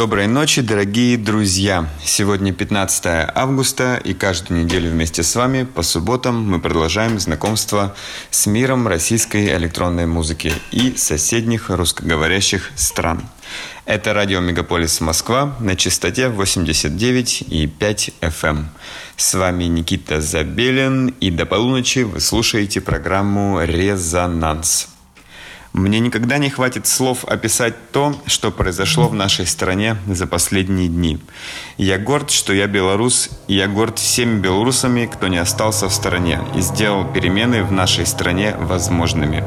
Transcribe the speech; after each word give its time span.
Доброй 0.00 0.28
ночи, 0.28 0.62
дорогие 0.62 1.18
друзья! 1.18 1.86
Сегодня 2.02 2.54
15 2.54 3.28
августа, 3.34 4.00
и 4.02 4.14
каждую 4.14 4.64
неделю 4.64 4.90
вместе 4.90 5.22
с 5.22 5.36
вами 5.36 5.64
по 5.64 5.82
субботам 5.82 6.42
мы 6.42 6.58
продолжаем 6.58 7.20
знакомство 7.20 7.94
с 8.30 8.46
миром 8.46 8.88
российской 8.88 9.54
электронной 9.54 10.06
музыки 10.06 10.54
и 10.70 10.96
соседних 10.96 11.68
русскоговорящих 11.68 12.70
стран. 12.76 13.28
Это 13.84 14.14
радио 14.14 14.40
Мегаполис 14.40 15.02
Москва 15.02 15.54
на 15.60 15.76
частоте 15.76 16.28
89,5 16.28 18.14
FM. 18.22 18.48
Эм. 18.48 18.68
С 19.18 19.34
вами 19.34 19.64
Никита 19.64 20.22
Забелин, 20.22 21.08
и 21.20 21.30
до 21.30 21.44
полуночи 21.44 22.04
вы 22.04 22.20
слушаете 22.20 22.80
программу 22.80 23.62
«Резонанс». 23.62 24.88
Мне 25.72 26.00
никогда 26.00 26.38
не 26.38 26.50
хватит 26.50 26.88
слов 26.88 27.24
описать 27.24 27.74
то, 27.92 28.16
что 28.26 28.50
произошло 28.50 29.06
в 29.06 29.14
нашей 29.14 29.46
стране 29.46 29.96
за 30.08 30.26
последние 30.26 30.88
дни. 30.88 31.20
Я 31.76 31.96
горд, 31.96 32.32
что 32.32 32.52
я 32.52 32.66
белорус, 32.66 33.30
и 33.46 33.54
я 33.54 33.68
горд 33.68 34.00
всеми 34.00 34.40
белорусами, 34.40 35.06
кто 35.06 35.28
не 35.28 35.38
остался 35.38 35.88
в 35.88 35.94
стороне 35.94 36.40
и 36.56 36.60
сделал 36.60 37.04
перемены 37.04 37.62
в 37.62 37.70
нашей 37.70 38.04
стране 38.04 38.56
возможными. 38.58 39.44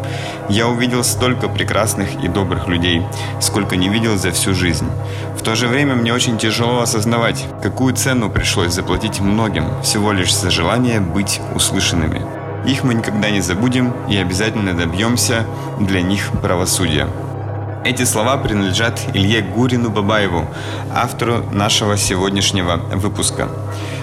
Я 0.48 0.70
увидел 0.70 1.04
столько 1.04 1.50
прекрасных 1.50 2.24
и 2.24 2.30
добрых 2.30 2.70
людей, 2.70 3.02
сколько 3.42 3.76
не 3.76 3.90
видел 3.90 4.18
за 4.18 4.32
всю 4.32 4.54
жизнь. 4.54 4.88
В 5.38 5.44
то 5.44 5.56
же 5.56 5.68
время 5.68 5.96
мне 5.96 6.14
очень 6.14 6.38
тяжело 6.38 6.80
осознавать, 6.80 7.46
какую 7.62 7.96
цену 7.96 8.30
пришлось 8.30 8.72
заплатить 8.72 9.20
многим, 9.20 9.82
всего 9.82 10.14
лишь 10.14 10.34
за 10.34 10.50
желание 10.50 11.02
быть 11.02 11.42
услышанными. 11.54 12.43
Их 12.66 12.84
мы 12.84 12.94
никогда 12.94 13.30
не 13.30 13.42
забудем 13.42 13.94
и 14.10 14.18
обязательно 14.18 14.74
добьемся 14.74 15.46
для 15.80 16.02
них 16.02 16.30
правосудия. 16.42 17.08
Эти 17.86 18.06
слова 18.06 18.38
принадлежат 18.38 19.02
Илье 19.14 19.42
Гурину 19.42 19.90
Бабаеву, 19.90 20.48
автору 20.96 21.44
нашего 21.52 21.98
сегодняшнего 21.98 22.78
выпуска. 22.78 23.50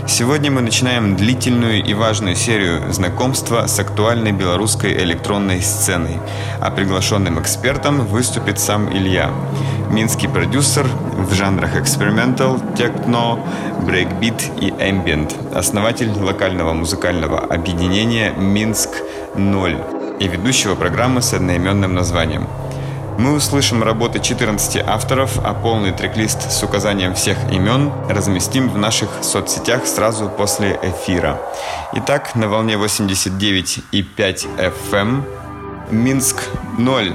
Сегодня 0.06 0.50
мы 0.50 0.60
начинаем 0.60 1.16
длительную 1.16 1.82
и 1.82 1.94
важную 1.94 2.36
серию 2.36 2.92
знакомства 2.92 3.66
с 3.66 3.78
актуальной 3.78 4.32
белорусской 4.32 4.92
электронной 5.02 5.62
сценой, 5.62 6.18
а 6.60 6.70
приглашенным 6.70 7.40
экспертом 7.40 8.04
выступит 8.04 8.60
сам 8.60 8.94
Илья. 8.94 9.30
Минский 9.90 10.28
продюсер 10.28 10.86
в 11.14 11.32
жанрах 11.32 11.76
experimental, 11.76 12.60
техно, 12.76 13.38
breakbeat 13.86 14.42
и 14.60 14.68
ambient, 14.72 15.56
основатель 15.56 16.12
локального 16.20 16.74
музыкального 16.74 17.38
объединения 17.38 18.32
«Минск-0» 18.32 20.18
и 20.18 20.28
ведущего 20.28 20.74
программы 20.74 21.22
с 21.22 21.32
одноименным 21.32 21.94
названием– 21.94 22.46
мы 23.20 23.34
услышим 23.34 23.82
работы 23.82 24.18
14 24.18 24.82
авторов, 24.86 25.38
а 25.44 25.52
полный 25.52 25.92
трек-лист 25.92 26.50
с 26.50 26.62
указанием 26.62 27.14
всех 27.14 27.36
имен 27.52 27.92
разместим 28.08 28.70
в 28.70 28.78
наших 28.78 29.10
соцсетях 29.22 29.86
сразу 29.86 30.30
после 30.30 30.78
эфира. 30.82 31.38
Итак, 31.92 32.34
на 32.34 32.48
волне 32.48 32.74
89,5 32.74 34.48
FM 34.56 34.92
эм, 34.92 35.24
Минск 35.90 36.48
0. 36.78 37.14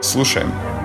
Слушаем. 0.00 0.81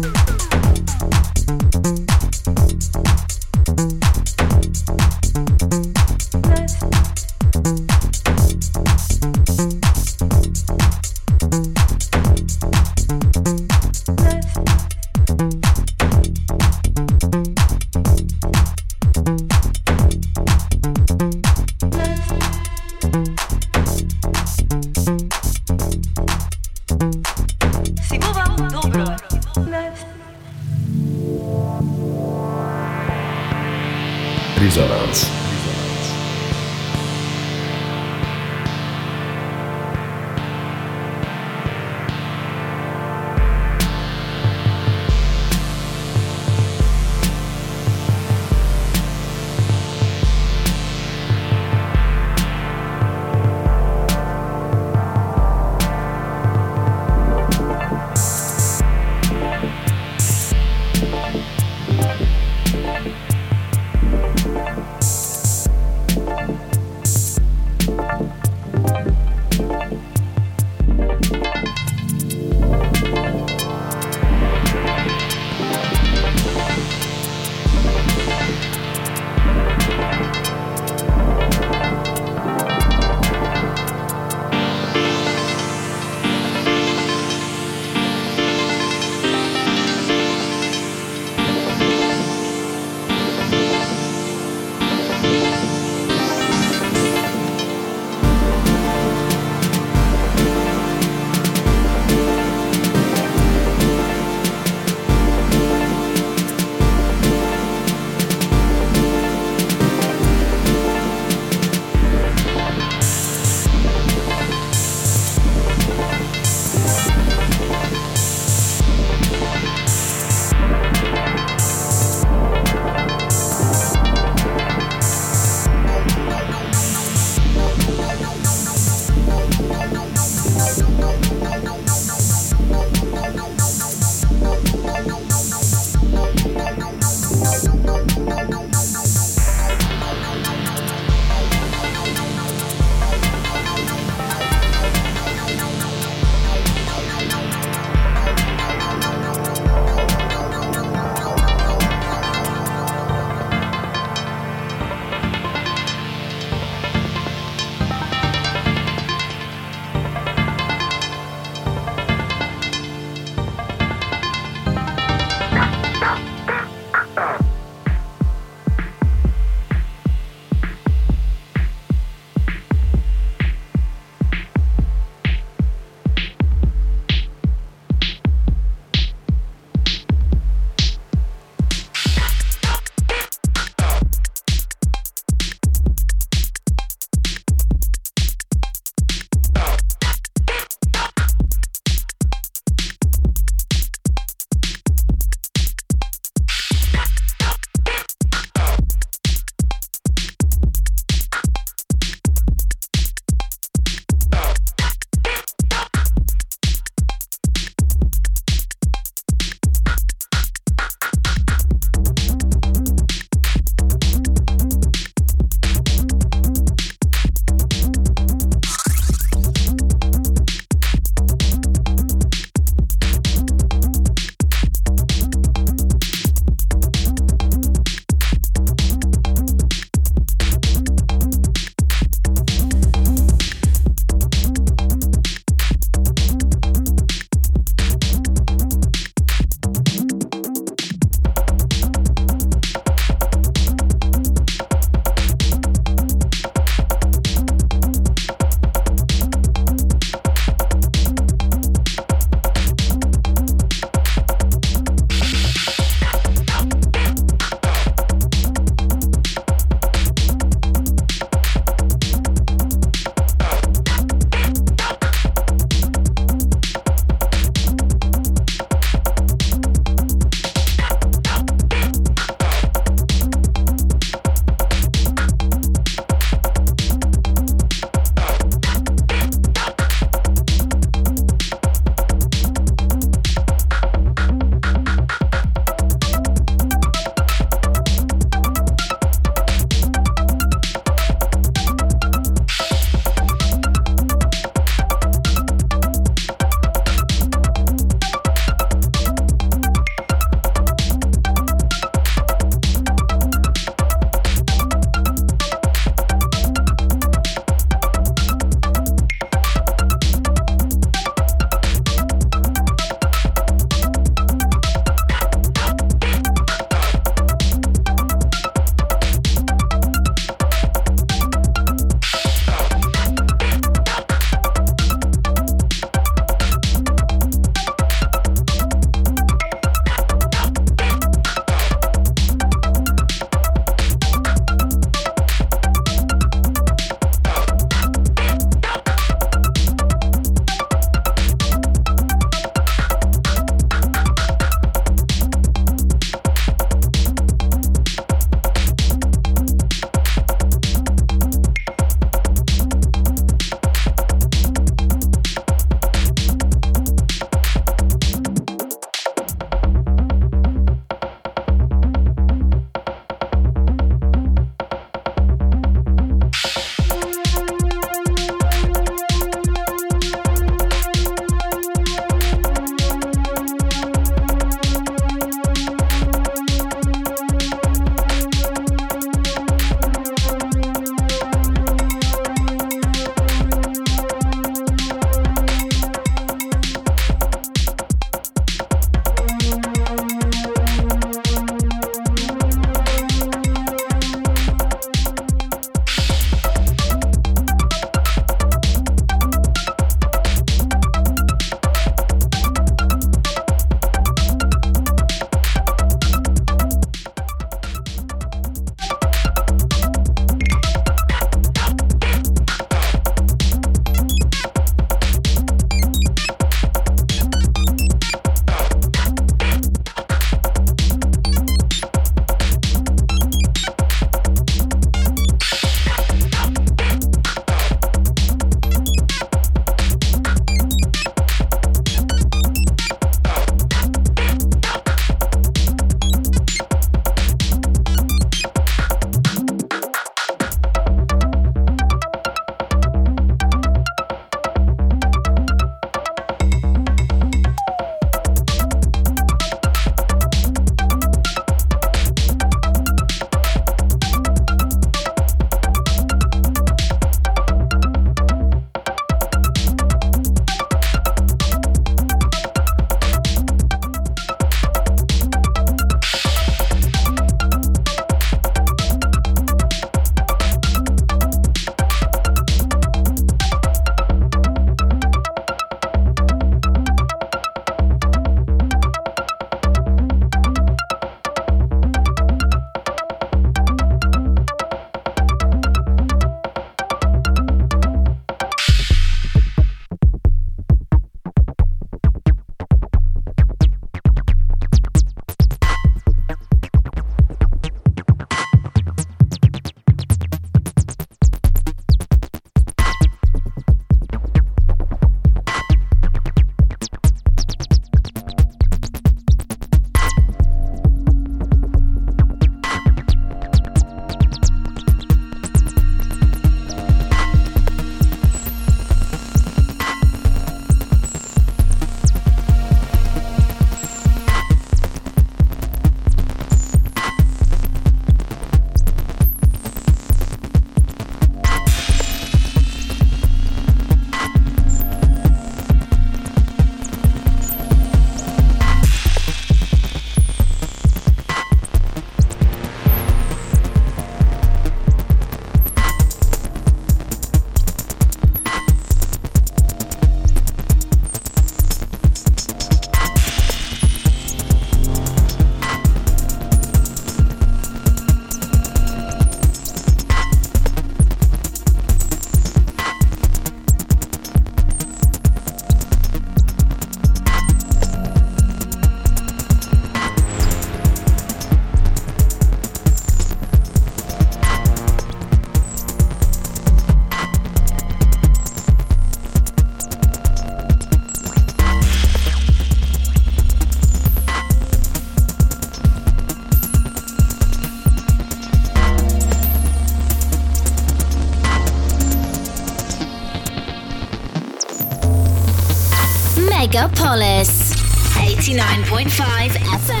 Megapolis 596.71 597.73
89.5 598.15 599.57
FM. 599.59 600.00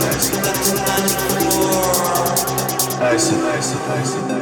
Nice, 0.00 0.32
nice, 3.32 3.74
nice, 3.88 4.14
nice, 4.28 4.39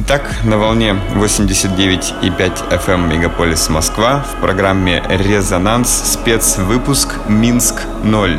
Итак, 0.00 0.32
на 0.44 0.58
волне 0.58 0.96
89,5 1.16 2.22
FM 2.70 2.92
эм 2.92 3.08
Мегаполис 3.08 3.68
Москва 3.68 4.20
в 4.22 4.40
программе 4.40 5.02
«Резонанс» 5.08 5.90
спецвыпуск 6.12 7.14
«Минск-0». 7.26 8.38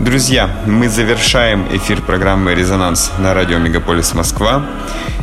Друзья, 0.00 0.50
мы 0.66 0.88
завершаем 0.88 1.68
эфир 1.70 2.02
программы 2.02 2.56
«Резонанс» 2.56 3.12
на 3.20 3.32
радио 3.32 3.58
«Мегаполис 3.58 4.12
Москва» 4.14 4.66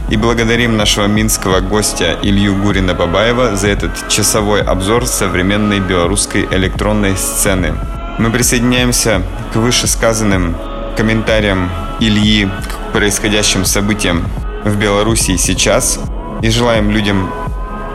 и 0.10 0.16
благодарим 0.16 0.78
нашего 0.78 1.08
минского 1.08 1.60
гостя 1.60 2.18
Илью 2.22 2.56
Гурина-Бабаева 2.56 3.58
за 3.58 3.68
этот 3.68 4.08
часовой 4.08 4.62
обзор 4.62 5.08
современной 5.08 5.82
белорусской 5.82 6.48
электронной 6.50 7.18
сцены. 7.18 7.74
Мы 8.18 8.32
присоединяемся 8.32 9.24
к 9.52 9.58
вышесказанным 9.58 10.56
комментариям 10.96 11.70
Ильи 12.00 12.48
к 12.48 12.94
происходящим 12.94 13.66
событиям 13.66 14.24
в 14.64 14.76
Беларуси 14.76 15.38
сейчас 15.38 16.00
и 16.42 16.50
желаем 16.50 16.90
людям 16.90 17.30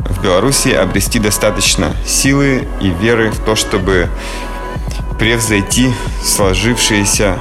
в 0.09 0.23
Беларуси 0.23 0.69
обрести 0.69 1.19
достаточно 1.19 1.93
силы 2.07 2.69
и 2.81 2.89
веры 2.89 3.31
в 3.31 3.39
то, 3.39 3.55
чтобы 3.57 4.09
превзойти 5.19 5.93
сложившиеся 6.23 7.39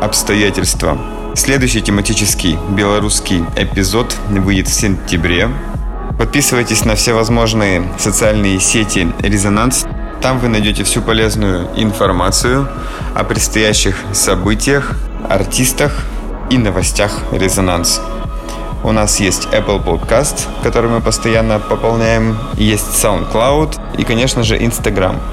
обстоятельства. 0.00 0.98
Следующий 1.34 1.80
тематический 1.80 2.58
белорусский 2.70 3.44
эпизод 3.56 4.16
выйдет 4.30 4.68
в 4.68 4.72
сентябре. 4.72 5.48
Подписывайтесь 6.18 6.84
на 6.84 6.96
все 6.96 7.14
возможные 7.14 7.88
социальные 7.98 8.60
сети 8.60 9.12
«Резонанс». 9.20 9.86
Там 10.20 10.38
вы 10.38 10.48
найдете 10.48 10.84
всю 10.84 11.00
полезную 11.00 11.68
информацию 11.76 12.68
о 13.14 13.24
предстоящих 13.24 13.96
событиях, 14.12 14.96
артистах 15.28 16.04
и 16.50 16.58
новостях 16.58 17.22
«Резонанс». 17.32 18.00
У 18.82 18.92
нас 18.92 19.20
есть 19.20 19.46
Apple 19.52 19.82
Podcast, 19.84 20.46
который 20.62 20.90
мы 20.90 21.00
постоянно 21.00 21.58
пополняем, 21.58 22.38
есть 22.54 22.86
SoundCloud 23.04 23.98
и, 23.98 24.04
конечно 24.04 24.42
же, 24.42 24.56
Instagram– 24.56 25.16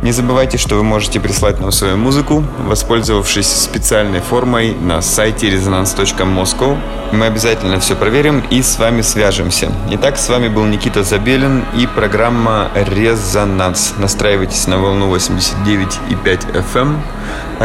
не 0.00 0.12
забывайте, 0.12 0.58
что 0.58 0.76
вы 0.76 0.84
можете 0.84 1.18
прислать 1.18 1.58
нам 1.58 1.72
свою 1.72 1.96
музыку, 1.96 2.44
воспользовавшись 2.66 3.48
специальной 3.48 4.20
формой 4.20 4.72
на 4.72 5.02
сайте 5.02 5.48
resonance.moscow. 5.48 6.78
Мы 7.10 7.26
обязательно 7.26 7.80
все 7.80 7.96
проверим 7.96 8.44
и 8.48 8.62
с 8.62 8.78
вами 8.78 9.00
свяжемся. 9.02 9.72
Итак, 9.90 10.16
с 10.16 10.28
вами 10.28 10.46
был 10.46 10.64
Никита 10.66 11.02
Забелин 11.02 11.64
и 11.76 11.88
программа 11.88 12.68
«Резонанс». 12.76 13.94
Настраивайтесь 13.98 14.68
на 14.68 14.78
волну 14.78 15.12
89,5 15.12 16.64
FM, 16.72 16.96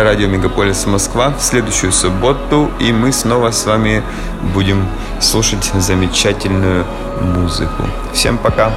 радио 0.02 0.28
Мегаполис 0.28 0.86
Москва 0.88 1.30
в 1.38 1.42
следующую 1.42 1.92
субботу, 1.92 2.72
и 2.80 2.92
мы 2.92 3.12
снова 3.12 3.52
с 3.52 3.66
вами 3.66 4.02
будем 4.54 4.88
слушать 5.20 5.72
замечательную 5.76 6.86
музыку. 7.22 7.84
Всем 8.14 8.38
пока! 8.38 8.72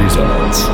Резонанс. 0.00 0.68